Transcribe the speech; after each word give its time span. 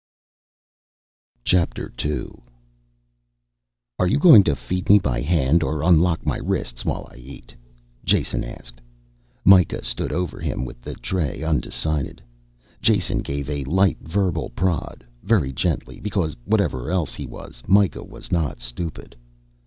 II 1.53 2.31
"Are 3.99 4.07
you 4.07 4.17
going 4.17 4.43
to 4.45 4.55
feed 4.55 4.89
me 4.89 4.97
by 4.97 5.21
hand 5.21 5.61
or 5.61 5.83
unlock 5.83 6.25
my 6.25 6.37
wrists 6.37 6.83
while 6.83 7.07
I 7.11 7.17
eat?" 7.17 7.53
Jason 8.03 8.43
asked. 8.43 8.81
Mikah 9.45 9.85
stood 9.85 10.11
over 10.11 10.39
him 10.39 10.65
with 10.65 10.81
the 10.81 10.95
tray, 10.95 11.43
undecided. 11.43 12.19
Jason 12.81 13.19
gave 13.19 13.47
a 13.47 13.63
light 13.65 13.99
verbal 14.01 14.49
prod, 14.55 15.05
very 15.21 15.53
gently, 15.53 15.99
because 15.99 16.35
whatever 16.45 16.89
else 16.89 17.13
he 17.13 17.27
was, 17.27 17.61
Mikah 17.67 18.03
was 18.03 18.31
not 18.31 18.59
stupid. 18.59 19.15